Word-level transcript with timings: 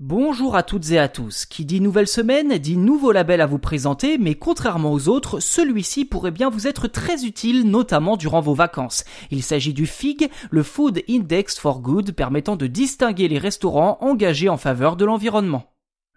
Bonjour 0.00 0.54
à 0.54 0.62
toutes 0.62 0.92
et 0.92 0.98
à 1.00 1.08
tous. 1.08 1.44
Qui 1.44 1.64
dit 1.64 1.80
nouvelle 1.80 2.06
semaine 2.06 2.56
dit 2.58 2.76
nouveau 2.76 3.10
label 3.10 3.40
à 3.40 3.46
vous 3.46 3.58
présenter, 3.58 4.16
mais 4.16 4.36
contrairement 4.36 4.92
aux 4.92 5.08
autres, 5.08 5.40
celui-ci 5.40 6.04
pourrait 6.04 6.30
bien 6.30 6.50
vous 6.50 6.68
être 6.68 6.86
très 6.86 7.24
utile, 7.24 7.68
notamment 7.68 8.16
durant 8.16 8.40
vos 8.40 8.54
vacances. 8.54 9.04
Il 9.32 9.42
s'agit 9.42 9.74
du 9.74 9.86
FIG, 9.86 10.30
le 10.50 10.62
Food 10.62 11.02
Index 11.10 11.58
for 11.58 11.80
Good, 11.80 12.12
permettant 12.12 12.54
de 12.54 12.68
distinguer 12.68 13.26
les 13.26 13.38
restaurants 13.38 13.98
engagés 14.00 14.48
en 14.48 14.56
faveur 14.56 14.94
de 14.94 15.04
l'environnement. 15.04 15.64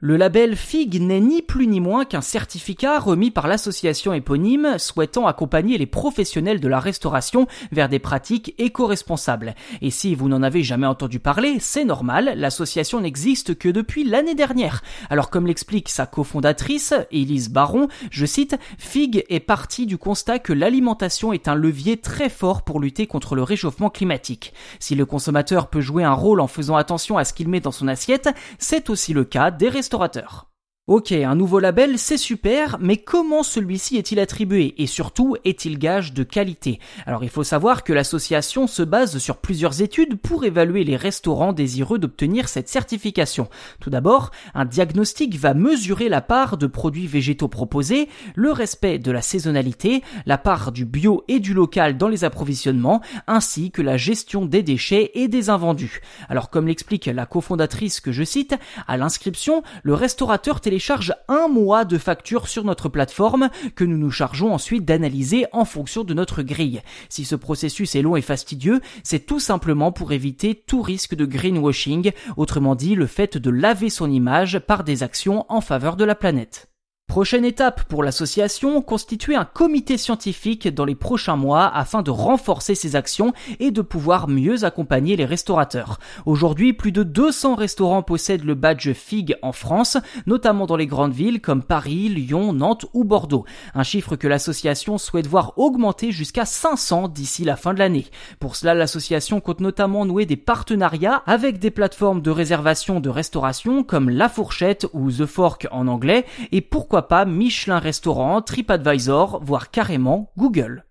Le 0.04 0.18
label 0.18 0.56
FIG 0.56 1.00
n'est 1.00 1.20
ni 1.20 1.44
plus 1.44 1.68
ni 1.68 1.80
moins 1.80 2.06
qu'un 2.06 2.22
certificat 2.22 2.98
remis 2.98 3.30
par 3.30 3.48
l'association 3.48 4.14
éponyme 4.14 4.80
souhaitant 4.80 5.28
accompagner 5.28 5.78
les 5.78 5.86
professionnels 5.86 6.60
de 6.60 6.68
la 6.68 6.80
restauration 6.80 7.46
vers 7.72 7.88
des 7.88 8.00
pratiques 8.00 8.56
éco-responsables. 8.58 9.54
Et 9.84 9.92
si 9.92 10.16
vous 10.16 10.28
n'en 10.28 10.42
avez 10.42 10.64
jamais 10.64 10.88
entendu 10.88 11.20
parler, 11.20 11.58
c'est 11.60 11.86
normal, 11.86 12.34
l'association 12.36 13.00
n'existe 13.00 13.56
que 13.56 13.70
depuis 13.70 14.04
l'année 14.04 14.34
dernière. 14.34 14.82
Alors 15.12 15.30
comme 15.30 15.46
l'explique 15.46 15.88
sa 15.88 16.08
cofondatrice, 16.08 16.96
Elise 17.12 17.52
Baron, 17.52 17.88
je 18.10 18.26
cite, 18.26 18.58
FIG 18.80 19.24
est 19.30 19.40
parti 19.40 19.86
du 19.86 20.00
constat 20.00 20.40
que 20.40 20.52
l'alimentation 20.52 21.32
est 21.32 21.48
un 21.48 21.54
levier 21.54 21.98
très 21.98 22.30
fort 22.30 22.64
pour 22.64 22.80
lutter 22.80 23.06
contre 23.06 23.36
le 23.36 23.44
réchauffement 23.44 23.92
climatique. 23.92 24.56
Si 24.80 24.96
le 24.96 25.06
consommateur 25.06 25.68
peut 25.68 25.80
jouer 25.80 26.04
un 26.04 26.14
rôle 26.14 26.42
en 26.42 26.48
faisant 26.48 26.76
attention 26.76 27.20
à 27.20 27.24
ce 27.24 27.34
qu'il 27.34 27.50
met 27.50 27.60
dans 27.60 27.70
son 27.70 27.88
assiette, 27.88 28.30
c'est 28.58 28.90
aussi 28.90 29.14
le 29.14 29.26
cas 29.26 29.52
des 29.52 29.70
restaurateur. 29.92 30.51
Ok, 30.94 31.14
un 31.14 31.36
nouveau 31.36 31.60
label, 31.60 31.98
c'est 31.98 32.18
super, 32.18 32.78
mais 32.82 32.98
comment 32.98 33.44
celui-ci 33.44 33.96
est-il 33.96 34.20
attribué? 34.20 34.76
Et 34.78 34.88
surtout 34.88 35.38
est-il 35.46 35.80
gage 35.80 36.12
de 36.12 36.24
qualité? 36.24 36.80
Alors 37.06 37.24
il 37.24 37.30
faut 37.30 37.46
savoir 37.46 37.86
que 37.86 37.94
l'association 37.94 38.68
se 38.68 38.84
base 38.84 39.18
sur 39.18 39.38
plusieurs 39.38 39.82
études 39.82 40.20
pour 40.20 40.44
évaluer 40.44 40.84
les 40.84 40.98
restaurants 40.98 41.54
désireux 41.54 41.98
d'obtenir 41.98 42.50
cette 42.50 42.68
certification. 42.68 43.48
Tout 43.80 43.90
d'abord, 43.90 44.32
un 44.54 44.66
diagnostic 44.66 45.38
va 45.38 45.54
mesurer 45.54 46.10
la 46.10 46.20
part 46.20 46.58
de 46.58 46.68
produits 46.68 47.08
végétaux 47.08 47.48
proposés, 47.48 48.10
le 48.36 48.52
respect 48.52 49.00
de 49.00 49.12
la 49.14 49.22
saisonnalité, 49.22 50.04
la 50.26 50.38
part 50.38 50.74
du 50.74 50.84
bio 50.84 51.24
et 51.30 51.40
du 51.40 51.54
local 51.54 51.96
dans 51.96 52.10
les 52.10 52.26
approvisionnements, 52.26 53.00
ainsi 53.28 53.72
que 53.72 53.82
la 53.82 53.96
gestion 53.96 54.46
des 54.46 54.62
déchets 54.62 55.12
et 55.14 55.30
des 55.30 55.50
invendus. 55.50 56.02
Alors 56.28 56.50
comme 56.50 56.68
l'explique 56.68 57.06
la 57.06 57.26
cofondatrice 57.26 58.02
que 58.02 58.12
je 58.12 58.26
cite, 58.26 58.56
à 58.90 58.98
l'inscription, 58.98 59.64
le 59.84 59.94
restaurateur 59.94 60.60
télécharge 60.60 60.81
un 61.28 61.48
mois 61.48 61.86
de 61.86 61.98
facture 61.98 62.48
sur 62.48 62.64
notre 62.64 62.90
plateforme 62.90 63.50
que 63.76 63.84
nous 63.84 63.98
nous 63.98 64.12
chargeons 64.12 64.54
ensuite 64.54 64.86
d'analyser 64.86 65.46
en 65.52 65.66
fonction 65.66 66.04
de 66.04 66.14
notre 66.14 66.42
grille. 66.42 66.82
Si 67.10 67.26
ce 67.26 67.36
processus 67.36 67.96
est 67.96 68.02
long 68.02 68.16
et 68.16 68.22
fastidieux, 68.22 68.82
c'est 69.04 69.26
tout 69.26 69.40
simplement 69.40 69.92
pour 69.92 70.12
éviter 70.12 70.56
tout 70.56 70.82
risque 70.82 71.16
de 71.16 71.26
greenwashing, 71.26 72.12
autrement 72.38 72.76
dit 72.76 72.96
le 72.96 73.08
fait 73.08 73.38
de 73.38 73.50
laver 73.50 73.90
son 73.90 74.10
image 74.10 74.60
par 74.60 74.84
des 74.84 75.04
actions 75.04 75.46
en 75.50 75.62
faveur 75.62 75.96
de 75.98 76.06
la 76.06 76.16
planète. 76.16 76.71
Prochaine 77.12 77.44
étape 77.44 77.84
pour 77.90 78.06
l'association, 78.06 78.82
constituer 78.82 79.36
un 79.36 79.44
comité 79.44 79.98
scientifique 79.98 80.70
dans 80.74 80.86
les 80.86 80.96
prochains 80.96 81.36
mois 81.36 81.68
afin 81.68 82.04
de 82.04 82.10
renforcer 82.10 82.74
ses 82.74 82.96
actions 82.96 83.34
et 83.60 83.72
de 83.72 83.82
pouvoir 83.82 84.30
mieux 84.30 84.64
accompagner 84.64 85.18
les 85.18 85.26
restaurateurs. 85.26 86.00
Aujourd'hui, 86.26 86.72
plus 86.72 86.94
de 86.94 87.04
200 87.04 87.56
restaurants 87.56 88.02
possèdent 88.02 88.46
le 88.46 88.56
badge 88.56 88.94
FIG 88.94 89.36
en 89.42 89.52
France, 89.52 89.98
notamment 90.26 90.66
dans 90.66 90.78
les 90.78 90.88
grandes 90.88 91.12
villes 91.12 91.42
comme 91.42 91.64
Paris, 91.64 92.08
Lyon, 92.08 92.54
Nantes 92.54 92.86
ou 92.94 93.04
Bordeaux. 93.04 93.44
Un 93.76 93.84
chiffre 93.84 94.16
que 94.16 94.30
l'association 94.30 94.98
souhaite 94.98 95.28
voir 95.28 95.52
augmenter 95.58 96.14
jusqu'à 96.14 96.46
500 96.46 97.10
d'ici 97.10 97.44
la 97.44 97.58
fin 97.58 97.74
de 97.74 97.80
l'année. 97.80 98.06
Pour 98.40 98.56
cela, 98.56 98.74
l'association 98.74 99.42
compte 99.42 99.60
notamment 99.60 100.06
nouer 100.06 100.26
des 100.26 100.38
partenariats 100.38 101.24
avec 101.26 101.60
des 101.60 101.72
plateformes 101.72 102.22
de 102.22 102.32
réservation 102.32 103.02
de 103.02 103.10
restauration 103.10 103.84
comme 103.84 104.10
La 104.10 104.30
Fourchette 104.30 104.88
ou 104.94 105.12
The 105.12 105.26
Fork 105.26 105.68
en 105.72 105.90
anglais 105.90 106.26
et 106.54 106.62
pas 107.02 107.26
Michelin 107.26 107.80
Restaurant, 107.80 108.42
TripAdvisor, 108.42 109.42
voire 109.44 109.72
carrément 109.72 110.32
Google. 110.38 110.86